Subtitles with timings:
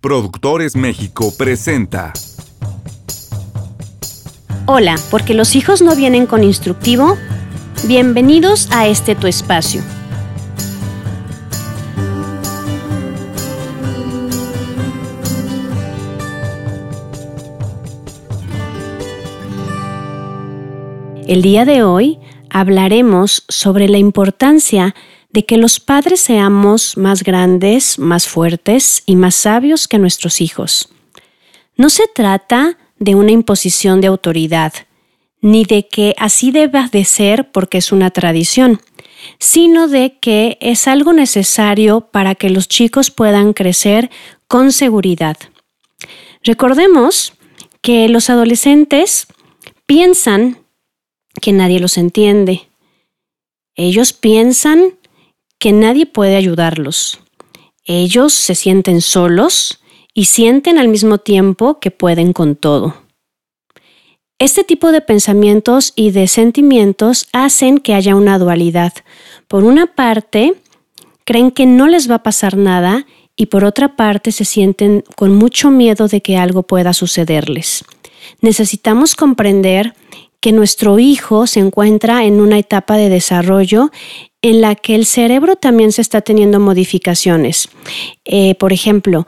[0.00, 2.12] Productores México presenta.
[4.66, 7.16] Hola, porque los hijos no vienen con instructivo.
[7.88, 9.82] Bienvenidos a este tu espacio.
[21.26, 22.20] El día de hoy
[22.50, 29.34] hablaremos sobre la importancia de que los padres seamos más grandes, más fuertes y más
[29.34, 30.88] sabios que nuestros hijos.
[31.76, 34.72] No se trata de una imposición de autoridad,
[35.40, 38.80] ni de que así deba de ser porque es una tradición,
[39.38, 44.10] sino de que es algo necesario para que los chicos puedan crecer
[44.48, 45.36] con seguridad.
[46.42, 47.34] Recordemos
[47.80, 49.26] que los adolescentes
[49.86, 50.58] piensan
[51.40, 52.68] que nadie los entiende.
[53.76, 54.97] Ellos piensan
[55.58, 57.20] que nadie puede ayudarlos.
[57.84, 59.80] Ellos se sienten solos
[60.14, 62.94] y sienten al mismo tiempo que pueden con todo.
[64.38, 68.92] Este tipo de pensamientos y de sentimientos hacen que haya una dualidad.
[69.48, 70.54] Por una parte,
[71.24, 75.34] creen que no les va a pasar nada y por otra parte se sienten con
[75.34, 77.84] mucho miedo de que algo pueda sucederles.
[78.40, 79.94] Necesitamos comprender
[80.40, 83.90] que nuestro hijo se encuentra en una etapa de desarrollo
[84.42, 87.68] en la que el cerebro también se está teniendo modificaciones.
[88.24, 89.26] Eh, por ejemplo,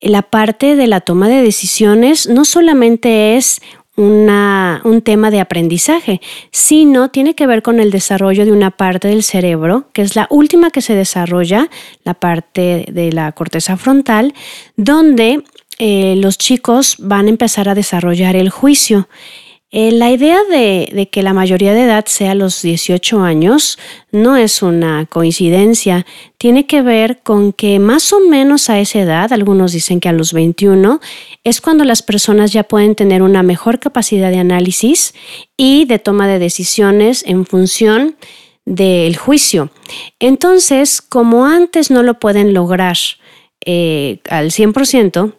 [0.00, 3.60] la parte de la toma de decisiones no solamente es
[3.98, 6.20] un tema de aprendizaje,
[6.52, 10.26] sino tiene que ver con el desarrollo de una parte del cerebro, que es la
[10.28, 11.70] última que se desarrolla,
[12.04, 14.34] la parte de la corteza frontal,
[14.76, 15.42] donde
[15.78, 19.08] eh, los chicos van a empezar a desarrollar el juicio.
[19.78, 23.78] Eh, la idea de, que la mayoría de edad sea los 18 años
[24.10, 26.06] no es una coincidencia.
[26.38, 30.14] Tiene que ver con que más o menos a esa edad, algunos dicen que a
[30.14, 30.98] los 21,
[31.44, 35.12] es cuando las personas ya pueden tener una mejor capacidad de análisis
[35.58, 38.16] y de toma de decisiones en función
[38.64, 39.68] del juicio.
[40.18, 42.96] Entonces, como antes no lo pueden lograr
[43.66, 45.34] eh, al 100%,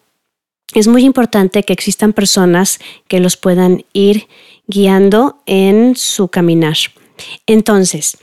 [0.73, 4.27] es muy importante que existan personas que los puedan ir
[4.67, 6.77] guiando en su caminar.
[7.45, 8.17] Entonces,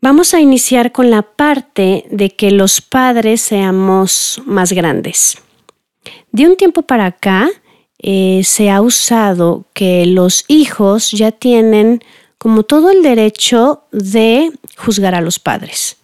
[0.00, 5.38] vamos a iniciar con la parte de que los padres seamos más grandes.
[6.32, 7.50] De un tiempo para acá
[7.98, 12.02] eh, se ha usado que los hijos ya tienen
[12.38, 15.98] como todo el derecho de juzgar a los padres,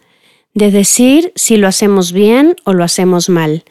[0.53, 3.65] de decir si lo hacemos bien o lo hacemos mal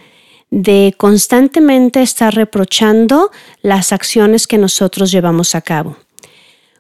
[0.51, 5.97] de constantemente estar reprochando las acciones que nosotros llevamos a cabo.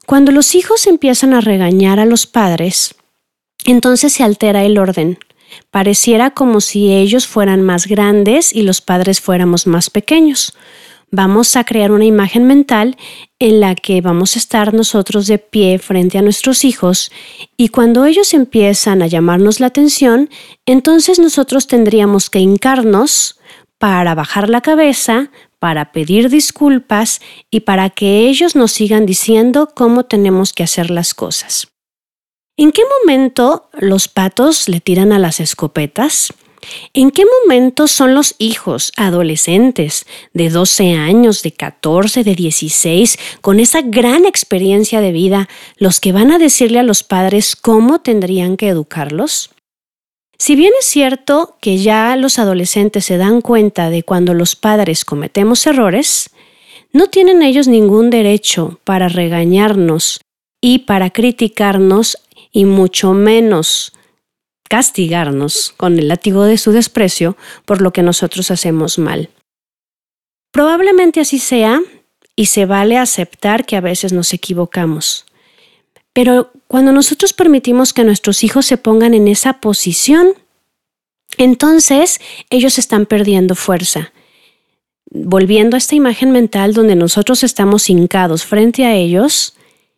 [0.05, 2.95] Cuando los hijos empiezan a regañar a los padres,
[3.65, 5.17] entonces se altera el orden.
[5.71, 10.53] Pareciera como si ellos fueran más grandes y los padres fuéramos más pequeños.
[11.11, 12.97] Vamos a crear una imagen mental
[13.39, 17.11] en la que vamos a estar nosotros de pie frente a nuestros hijos
[17.57, 20.29] y cuando ellos empiezan a llamarnos la atención,
[20.65, 23.39] entonces nosotros tendríamos que hincarnos
[23.77, 30.05] para bajar la cabeza, para pedir disculpas y para que ellos nos sigan diciendo cómo
[30.05, 31.67] tenemos que hacer las cosas.
[32.57, 36.33] ¿En qué momento los patos le tiran a las escopetas?
[36.93, 43.59] ¿En qué momento son los hijos, adolescentes, de 12 años, de 14, de 16, con
[43.59, 48.57] esa gran experiencia de vida, los que van a decirle a los padres cómo tendrían
[48.57, 49.54] que educarlos?
[50.37, 55.05] Si bien es cierto que ya los adolescentes se dan cuenta de cuando los padres
[55.05, 56.29] cometemos errores,
[56.91, 60.19] no tienen ellos ningún derecho para regañarnos
[60.61, 62.17] y para criticarnos
[62.51, 63.93] y mucho menos
[64.69, 69.29] castigarnos con el látigo de su desprecio por lo que nosotros hacemos mal.
[70.51, 71.81] Probablemente así sea
[72.35, 75.25] y se vale aceptar que a veces nos equivocamos.
[76.15, 80.29] Pero cuando nosotros permitimos que nuestros hijos se pongan en esa posición,
[81.37, 84.13] entonces ellos están perdiendo fuerza.
[85.11, 89.57] Volviendo a esta imagen mental donde nosotros estamos hincados frente a ellos,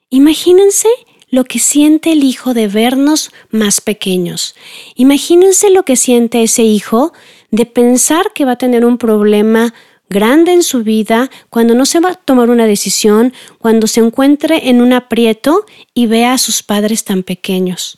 [0.09, 0.89] imagínense
[1.29, 4.55] lo que siente el hijo de vernos más pequeños.
[4.95, 7.13] Imagínense lo que siente ese hijo
[7.51, 9.71] de pensar que va a tener un problema
[10.09, 14.69] grande en su vida, cuando no se va a tomar una decisión, cuando se encuentre
[14.69, 17.97] en un aprieto y vea a sus padres tan pequeños.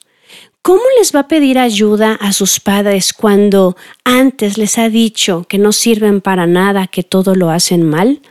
[0.61, 5.57] ¿Cómo les va a pedir ayuda a sus padres cuando antes les ha dicho que
[5.57, 8.21] no sirven para nada, que todo lo hacen mal?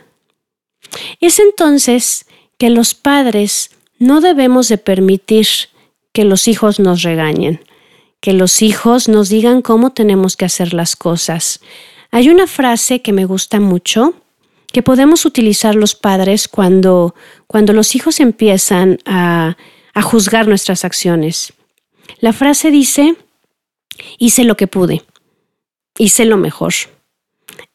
[1.19, 2.25] Es entonces
[2.57, 5.47] que los padres no debemos de permitir
[6.13, 7.61] que los hijos nos regañen,
[8.21, 11.61] que los hijos nos digan cómo tenemos que hacer las cosas.
[12.11, 14.13] Hay una frase que me gusta mucho
[14.71, 17.15] que podemos utilizar los padres cuando,
[17.47, 19.55] cuando los hijos empiezan a,
[20.01, 21.51] juzgar nuestras acciones.
[22.21, 23.15] La frase dice,
[24.17, 25.03] hice lo que pude,
[25.97, 26.73] hice lo mejor.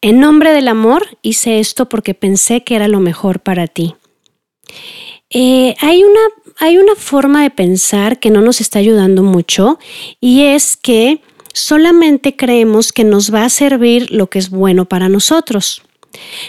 [0.00, 3.94] En nombre del amor hice esto porque pensé que era lo mejor para ti.
[5.28, 6.20] Eh, hay, una,
[6.60, 9.78] hay una forma de pensar que no nos está ayudando mucho
[10.18, 11.20] y es que
[11.54, 15.82] solamente creemos que nos va a servir lo que es bueno para nosotros.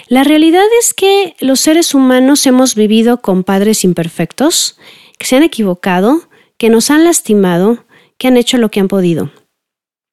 [0.07, 4.77] La realidad es que los seres humanos hemos vivido con padres imperfectos,
[5.17, 7.85] que se han equivocado, que nos han lastimado,
[8.17, 9.31] que han hecho lo que han podido.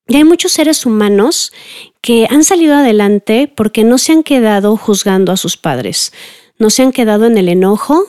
[0.09, 1.53] Y hay muchos seres humanos
[2.01, 6.13] que han salido adelante porque no se han quedado juzgando a sus padres,
[6.59, 8.07] no se han quedado en el enojo,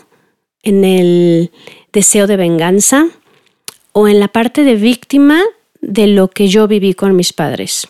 [0.64, 1.52] en el
[1.92, 3.08] deseo de venganza
[3.92, 5.44] o en la parte de víctima
[5.84, 7.88] de lo que yo viví con mis padres.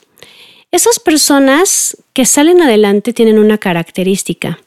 [0.71, 4.59] Esas personas que salen adelante tienen una característica.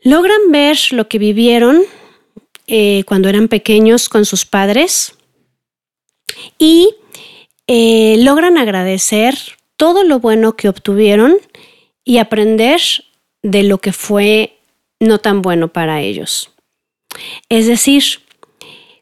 [0.00, 1.82] Logran ver lo que vivieron
[2.66, 5.14] eh, cuando eran pequeños con sus padres
[6.58, 6.90] y
[7.68, 9.36] eh, logran agradecer
[9.76, 11.36] todo lo bueno que obtuvieron
[12.04, 12.80] y aprender
[13.42, 14.58] de lo que fue
[14.98, 16.50] no tan bueno para ellos.
[17.48, 18.02] Es decir,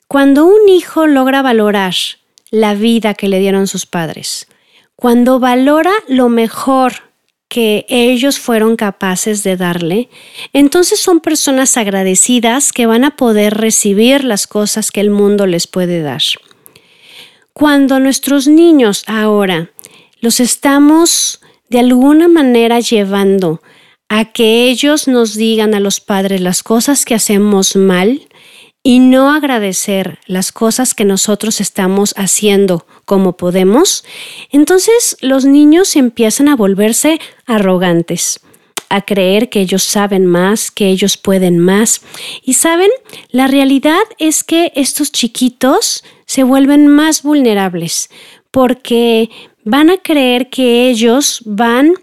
[0.06, 1.94] cuando un hijo logra valorar
[2.56, 4.48] la vida que le dieron sus padres,
[4.96, 6.94] cuando valora lo mejor
[7.48, 10.08] que ellos fueron capaces de darle,
[10.54, 15.66] entonces son personas agradecidas que van a poder recibir las cosas que el mundo les
[15.66, 16.22] puede dar.
[17.52, 19.70] Cuando nuestros niños ahora
[20.22, 23.60] los estamos de alguna manera llevando
[24.08, 28.25] a que ellos nos digan a los padres las cosas que hacemos mal
[28.86, 34.04] y no agradecer las cosas que nosotros estamos haciendo como podemos,
[34.52, 38.38] entonces los niños empiezan a volverse arrogantes
[38.88, 42.02] a creer que ellos saben más, que ellos pueden más.
[42.44, 42.90] Y saben,
[43.32, 48.08] la realidad es que estos chiquitos se vuelven más vulnerables
[48.52, 49.30] porque
[49.64, 51.94] van a creer que ellos van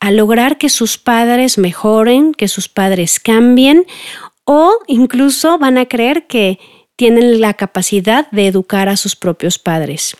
[0.00, 3.86] a lograr que sus padres mejoren, que sus padres cambien
[4.44, 6.58] o incluso van a creer que
[6.96, 10.16] tienen la capacidad de educar a sus propios padres.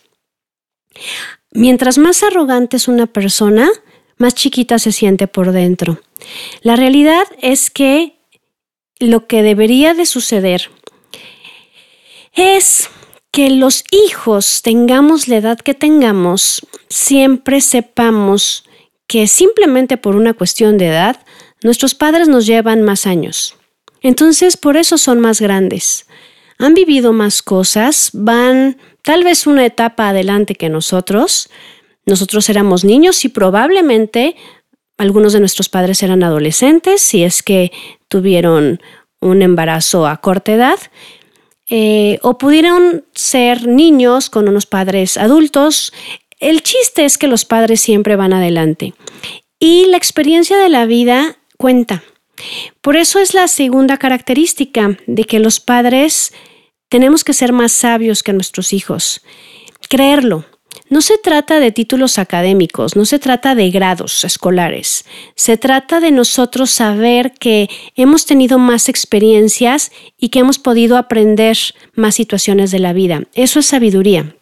[1.52, 3.70] Mientras más arrogante es una persona,
[4.16, 6.00] más chiquita se siente por dentro.
[6.62, 8.16] La realidad es que
[8.98, 10.70] lo que debería de suceder
[12.34, 12.88] es
[13.30, 18.64] que los hijos, tengamos la edad que tengamos, siempre sepamos
[19.06, 21.24] que simplemente por una cuestión de edad,
[21.62, 23.56] nuestros padres nos llevan más años.
[24.02, 26.06] Entonces, por eso son más grandes.
[26.58, 31.49] Han vivido más cosas, van tal vez una etapa adelante que nosotros.
[32.04, 34.37] Nosotros éramos niños y probablemente
[34.99, 37.72] algunos de nuestros padres eran adolescentes, si es que
[38.08, 38.81] tuvieron
[39.20, 40.78] un embarazo a corta edad,
[41.69, 45.93] eh, o pudieron ser niños con unos padres adultos.
[46.38, 48.94] El chiste es que los padres siempre van adelante
[49.58, 52.02] y la experiencia de la vida cuenta.
[52.81, 56.33] Por eso es la segunda característica de que los padres
[56.89, 59.23] tenemos que ser más sabios que nuestros hijos.
[59.89, 60.44] Creerlo.
[60.89, 65.05] No se trata de títulos académicos, no se trata de grados escolares,
[65.37, 71.56] se trata de nosotros saber que hemos tenido más experiencias y que hemos podido aprender
[71.94, 73.22] más situaciones de la vida.
[73.34, 74.37] Eso es sabiduría.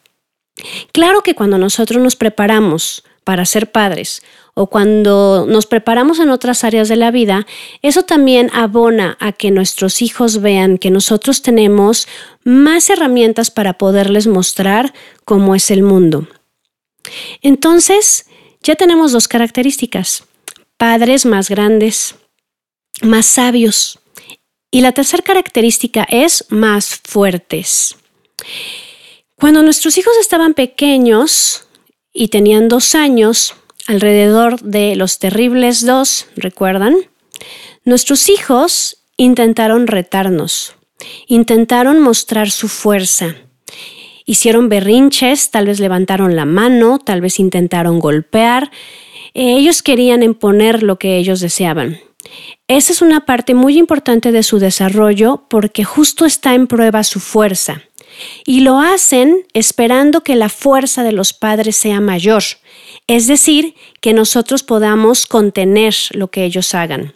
[0.91, 4.21] Claro que cuando nosotros nos preparamos para ser padres
[4.53, 7.47] o cuando nos preparamos en otras áreas de la vida,
[7.81, 12.07] eso también abona a que nuestros hijos vean que nosotros tenemos
[12.43, 16.27] más herramientas para poderles mostrar cómo es el mundo.
[17.41, 18.25] Entonces,
[18.61, 20.25] ya tenemos dos características,
[20.77, 22.15] padres más grandes,
[23.01, 23.99] más sabios.
[24.69, 27.95] Y la tercera característica es más fuertes.
[29.41, 31.65] Cuando nuestros hijos estaban pequeños
[32.13, 33.55] y tenían dos años,
[33.87, 36.95] alrededor de los terribles dos, ¿recuerdan?
[37.83, 40.75] Nuestros hijos intentaron retarnos,
[41.25, 43.35] intentaron mostrar su fuerza.
[44.25, 48.69] Hicieron berrinches, tal vez levantaron la mano, tal vez intentaron golpear.
[49.33, 51.99] Ellos querían imponer lo que ellos deseaban.
[52.67, 57.19] Esa es una parte muy importante de su desarrollo porque justo está en prueba su
[57.19, 57.81] fuerza
[58.45, 62.43] y lo hacen esperando que la fuerza de los padres sea mayor,
[63.07, 67.13] es decir, que nosotros podamos contener lo que ellos hagan.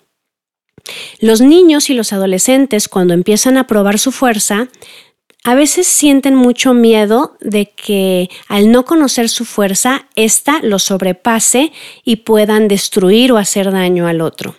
[1.19, 4.69] Los niños y los adolescentes, cuando empiezan a probar su fuerza,
[5.43, 11.71] a veces sienten mucho miedo de que al no conocer su fuerza, ésta lo sobrepase
[12.03, 14.55] y puedan destruir o hacer daño al otro.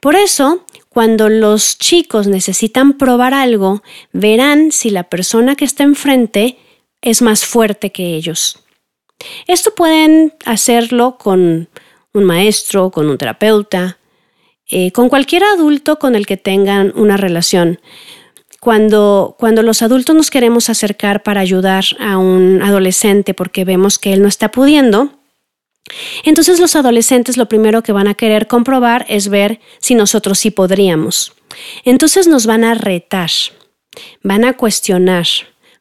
[0.00, 6.58] Por eso, cuando los chicos necesitan probar algo, verán si la persona que está enfrente
[7.00, 8.64] es más fuerte que ellos.
[9.46, 11.68] Esto pueden hacerlo con
[12.12, 13.98] un maestro, con un terapeuta,
[14.70, 17.80] eh, con cualquier adulto con el que tengan una relación.
[18.60, 24.12] Cuando, cuando los adultos nos queremos acercar para ayudar a un adolescente porque vemos que
[24.12, 25.17] él no está pudiendo,
[26.24, 30.50] entonces los adolescentes lo primero que van a querer comprobar es ver si nosotros sí
[30.50, 31.32] podríamos.
[31.84, 33.30] Entonces nos van a retar,
[34.22, 35.26] van a cuestionar,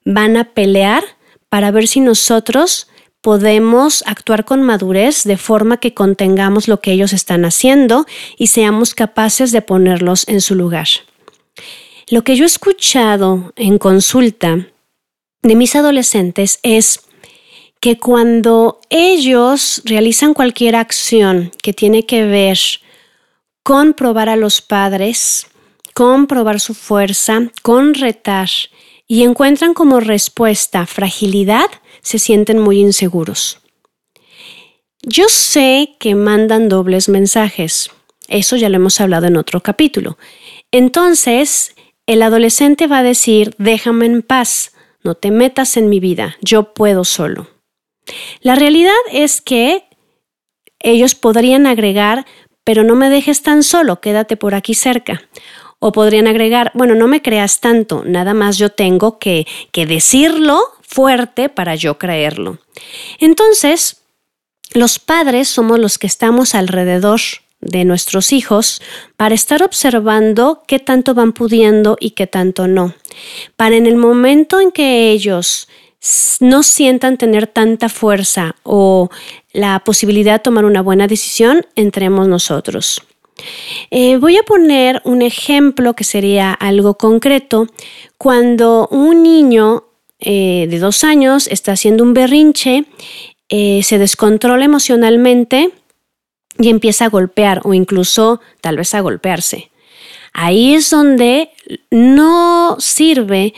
[0.06, 1.04] van a pelear
[1.50, 2.88] para ver si nosotros
[3.22, 8.06] podemos actuar con madurez de forma que contengamos lo que ellos están haciendo
[8.38, 10.88] y seamos capaces de ponerlos en su lugar.
[12.10, 14.68] Lo que yo he escuchado en consulta
[15.42, 17.02] de mis adolescentes es
[17.80, 22.58] que cuando ellos realizan cualquier acción que tiene que ver
[23.64, 25.48] con probar a los padres,
[25.94, 28.50] con probar su fuerza, con retar,
[29.08, 31.68] y encuentran como respuesta fragilidad,
[32.02, 33.60] se sienten muy inseguros.
[35.02, 37.90] Yo sé que mandan dobles mensajes,
[38.28, 40.18] eso ya lo hemos hablado en otro capítulo.
[40.72, 46.38] Entonces, el adolescente va a decir, déjame en paz, no te metas en mi vida,
[46.42, 47.57] yo puedo solo.
[48.42, 49.86] La realidad es que
[50.80, 52.26] ellos podrían agregar,
[52.64, 55.24] pero no me dejes tan solo, quédate por aquí cerca.
[55.80, 60.60] O podrían agregar, bueno, no me creas tanto, nada más yo tengo que, que decirlo
[60.82, 62.58] fuerte para yo creerlo.
[63.20, 64.02] Entonces,
[64.74, 67.20] los padres somos los que estamos alrededor
[67.60, 68.82] de nuestros hijos
[69.16, 72.94] para estar observando qué tanto van pudiendo y qué tanto no.
[73.56, 75.68] Para en el momento en que ellos
[76.40, 79.10] no sientan tener tanta fuerza o
[79.54, 83.02] la posibilidad de tomar una buena decisión, entremos nosotros.
[83.92, 87.68] Eh, voy a poner un ejemplo que sería algo concreto.
[88.18, 89.86] Cuando un niño
[90.20, 92.86] eh, de dos años está haciendo un berrinche,
[93.50, 95.72] eh, se descontrola emocionalmente
[96.58, 99.70] y empieza a golpear o incluso tal vez a golpearse.
[100.34, 101.50] Ahí es donde
[101.90, 103.54] no sirve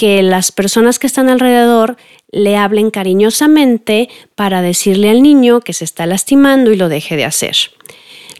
[0.00, 1.98] que las personas que están alrededor
[2.32, 7.26] le hablen cariñosamente para decirle al niño que se está lastimando y lo deje de
[7.26, 7.54] hacer.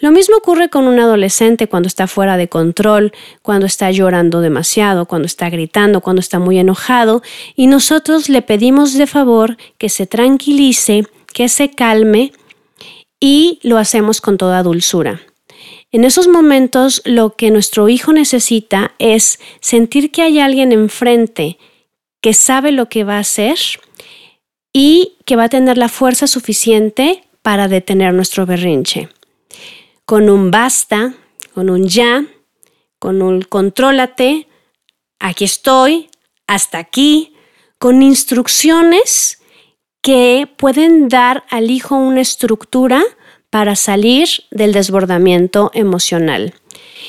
[0.00, 3.12] Lo mismo ocurre con un adolescente cuando está fuera de control,
[3.42, 7.20] cuando está llorando demasiado, cuando está gritando, cuando está muy enojado,
[7.54, 12.32] y nosotros le pedimos de favor que se tranquilice, que se calme,
[13.20, 15.20] y lo hacemos con toda dulzura.
[15.92, 21.58] En esos momentos lo que nuestro hijo necesita es sentir que hay alguien enfrente
[22.20, 23.58] que sabe lo que va a hacer
[24.72, 29.08] y que va a tener la fuerza suficiente para detener nuestro berrinche.
[30.04, 31.14] Con un basta,
[31.54, 32.24] con un ya,
[33.00, 34.46] con un contrólate,
[35.18, 36.08] aquí estoy,
[36.46, 37.34] hasta aquí,
[37.78, 39.40] con instrucciones
[40.02, 43.02] que pueden dar al hijo una estructura
[43.50, 46.54] para salir del desbordamiento emocional.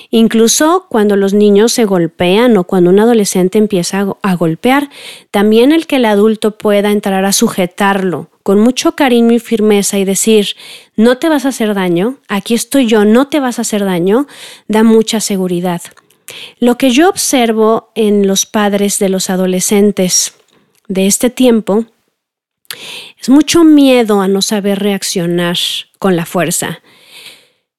[0.10, 4.89] Incluso cuando los niños se golpean o cuando un adolescente empieza a, golpear,
[5.29, 10.05] también el que el adulto pueda entrar a sujetarlo con mucho cariño y firmeza y
[10.05, 10.55] decir,
[10.95, 14.27] no te vas a hacer daño, aquí estoy yo, no te vas a hacer daño,
[14.67, 15.81] da mucha seguridad.
[16.60, 20.33] Lo que yo observo en los padres de los adolescentes
[20.88, 21.86] de este tiempo
[23.19, 25.57] es mucho miedo a no saber reaccionar
[26.01, 26.81] con la fuerza,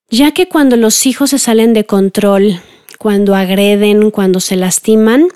[0.09, 2.61] ya que cuando los hijos se salen de control,
[2.97, 5.27] cuando agreden, cuando se lastiman,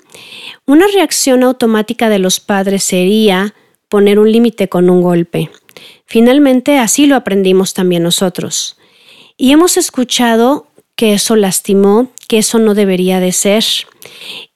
[0.65, 3.53] una reacción automática de los padres sería
[3.89, 5.51] poner un límite con un golpe.
[6.05, 8.77] Finalmente así lo aprendimos también nosotros.
[9.35, 13.65] Y hemos escuchado que eso lastimó, que eso no debería de ser.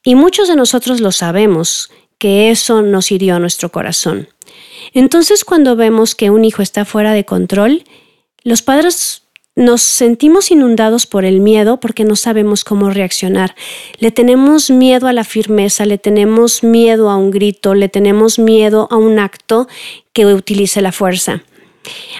[0.02, 4.26] Y muchos de nosotros lo sabemos, que eso nos hirió a nuestro corazón.
[4.94, 7.84] Entonces cuando vemos que un hijo está fuera de control,
[8.44, 9.22] los padres
[9.54, 13.54] nos sentimos inundados por el miedo porque no sabemos cómo reaccionar.
[13.98, 18.88] Le tenemos miedo a la firmeza, le tenemos miedo a un grito, le tenemos miedo
[18.90, 19.68] a un acto
[20.12, 21.42] que utilice la fuerza.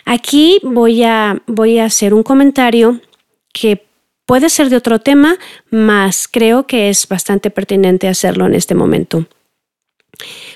[0.04, 3.00] Aquí voy a, voy a hacer un comentario
[3.52, 3.86] que
[4.26, 5.36] puede ser de otro tema,
[5.70, 9.26] mas creo que es bastante pertinente hacerlo en este momento.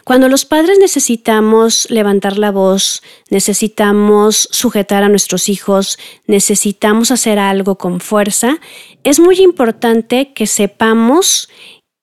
[0.05, 7.77] Cuando los padres necesitamos levantar la voz, necesitamos sujetar a nuestros hijos, necesitamos hacer algo
[7.77, 8.59] con fuerza,
[9.03, 11.49] es muy importante que sepamos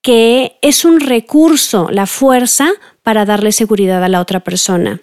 [0.02, 2.72] que es un recurso, la fuerza,
[3.04, 5.02] para darle seguridad a la otra persona.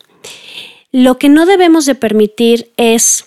[0.92, 3.26] Lo que no debemos de permitir es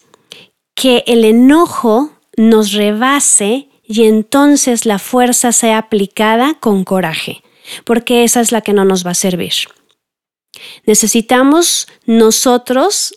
[0.76, 7.44] que el enojo nos rebase y entonces la fuerza sea aplicada con coraje,
[7.86, 9.54] porque esa es la que no nos va a servir.
[10.86, 13.16] Necesitamos nosotros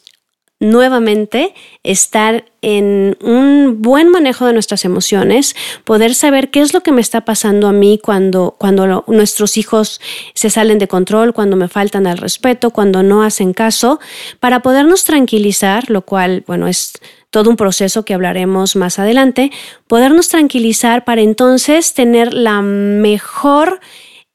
[0.59, 6.93] nuevamente estar en un buen manejo de nuestras emociones, poder saber qué es lo que
[6.93, 10.01] me está pasando a mí cuando, cuando nuestros hijos
[10.35, 14.01] se salen de control, cuando me faltan al respeto, cuando no hacen caso,
[14.41, 16.95] para podernos tranquilizar, lo cual, bueno, es
[17.29, 19.51] todo un proceso que hablaremos más adelante,
[19.87, 23.81] podernos tranquilizar para entonces tener la mejor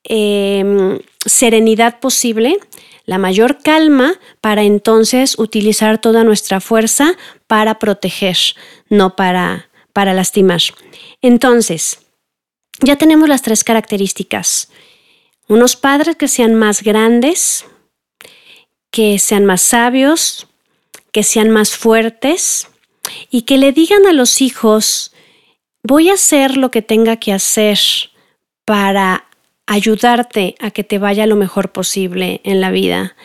[0.03, 2.57] em, serenidad posible
[3.05, 7.17] la mayor calma para entonces utilizar toda nuestra fuerza
[7.47, 8.37] para proteger,
[8.89, 10.61] no para, para lastimar.
[11.21, 11.99] Entonces,
[12.79, 14.69] ya tenemos las tres características.
[15.47, 17.65] Unos padres que sean más grandes,
[18.91, 20.47] que sean más sabios,
[21.11, 22.67] que sean más fuertes
[23.29, 25.11] y que le digan a los hijos,
[25.83, 27.79] voy a hacer lo que tenga que hacer
[28.65, 29.27] para
[29.67, 33.15] ayudarte a que te vaya lo mejor posible en la vida.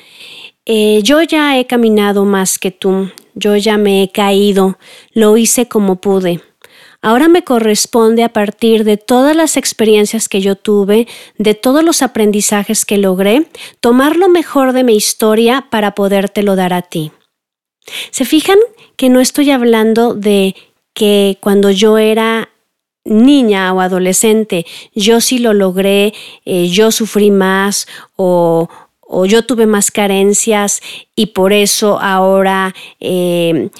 [0.65, 4.79] Eh, yo ya he caminado más que tú, yo ya me he caído,
[5.13, 6.41] lo hice como pude.
[7.03, 11.07] Ahora me corresponde a partir de todas las experiencias que yo tuve,
[11.39, 13.47] de todos los aprendizajes que logré,
[13.81, 17.13] tomar lo mejor de mi historia para podértelo dar a ti.
[18.11, 18.59] ¿Se fijan
[18.97, 20.57] que no estoy hablando de
[20.95, 22.49] que cuando yo era
[23.07, 26.13] niña o adolescente, yo sí lo logré,
[26.45, 27.87] eh, yo sufrí más
[28.17, 28.69] o,
[29.27, 30.83] yo tuve más carencias
[31.15, 33.71] y por eso ahora eh,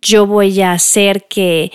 [0.00, 1.72] yo voy a hacer que,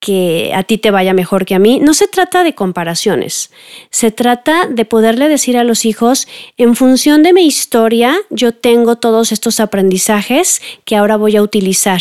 [0.00, 1.80] que a ti te vaya mejor que a mí.
[1.80, 3.50] No se trata de comparaciones,
[3.90, 8.96] se trata de poderle decir a los hijos, en función de mi historia, yo tengo
[8.96, 12.00] todos estos aprendizajes que ahora voy a utilizar.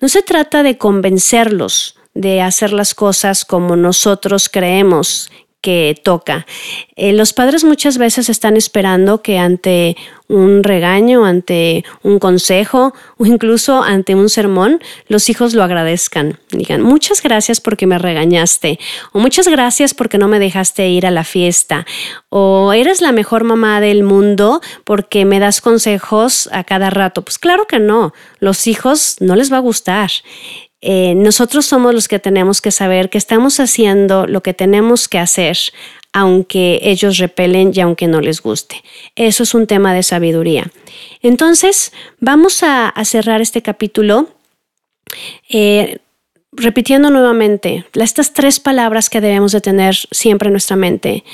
[0.00, 6.46] No se trata de convencerlos, de hacer las cosas como nosotros creemos que toca.
[6.96, 13.26] Eh, los padres muchas veces están esperando que ante un regaño, ante un consejo o
[13.26, 16.38] incluso ante un sermón, los hijos lo agradezcan.
[16.50, 18.78] Digan, muchas gracias porque me regañaste
[19.12, 21.84] o muchas gracias porque no me dejaste ir a la fiesta
[22.30, 27.22] o eres la mejor mamá del mundo porque me das consejos a cada rato.
[27.22, 30.10] Pues claro que no, los hijos no les va a gustar.
[30.82, 35.18] Eh, nosotros somos los que tenemos que saber que estamos haciendo lo que tenemos que
[35.18, 35.58] hacer,
[36.12, 38.82] aunque ellos repelen y aunque no les guste.
[39.14, 40.70] Eso es un tema de sabiduría.
[41.22, 44.28] Entonces, vamos a, cerrar este capítulo.
[45.48, 45.98] Eh,
[46.52, 51.24] repitiendo nuevamente estas tres palabras que debemos de tener siempre en nuestra mente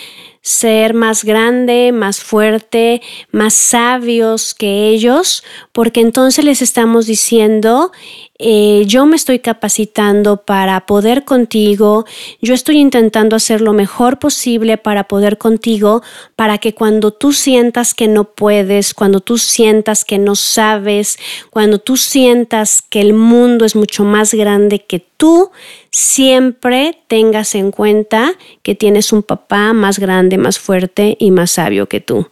[0.46, 7.90] ser más grande, más fuerte, más sabios que ellos, porque entonces les estamos diciendo,
[8.38, 12.04] eh, yo me estoy capacitando para poder contigo,
[12.42, 16.02] yo estoy intentando hacer lo mejor posible para poder contigo,
[16.34, 21.18] para que cuando tú sientas que no puedes, cuando tú sientas que no sabes,
[21.50, 25.50] cuando tú sientas que el mundo es mucho más grande que tú,
[25.90, 31.88] siempre tengas en cuenta que tienes un papá más grande, más fuerte y más sabio
[31.88, 32.28] que tú.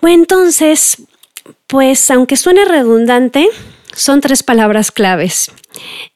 [0.00, 1.02] Bueno, entonces,
[1.68, 3.48] pues aunque suene redundante,
[3.96, 5.50] son tres palabras claves.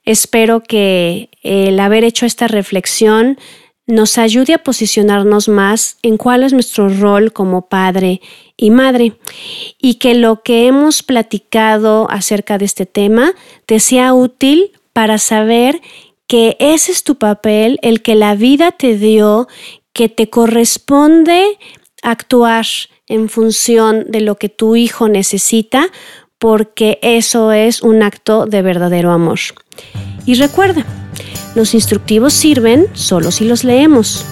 [0.04, 3.38] Espero que el haber hecho esta reflexión
[3.86, 8.20] nos ayude a posicionarnos más en cuál es nuestro rol como padre
[8.56, 9.14] y madre
[9.78, 13.32] y que lo que hemos platicado acerca de este tema
[13.66, 15.80] te sea útil para saber
[16.28, 19.48] que ese es tu papel, el que la vida te dio,
[19.92, 21.58] que te corresponde
[22.02, 22.66] actuar
[23.08, 25.88] en función de lo que tu hijo necesita,
[26.40, 29.38] porque eso es un acto de verdadero amor.
[30.26, 30.84] Y recuerda,
[31.54, 34.24] los instructivos sirven solo si los leemos.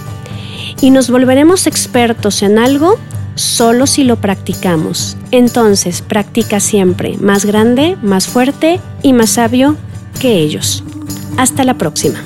[0.81, 2.99] Y nos volveremos expertos en algo
[3.35, 5.17] solo si lo practicamos.
[5.31, 9.77] Entonces, practica siempre más grande, más fuerte y más sabio
[10.19, 10.83] que ellos.
[11.37, 12.21] Hasta la próxima.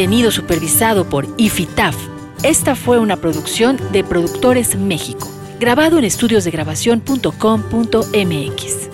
[0.00, 1.94] Contenido supervisado por IFITAF.
[2.42, 8.89] Esta fue una producción de Productores México grabado en estudiosdegrabación.com.mx.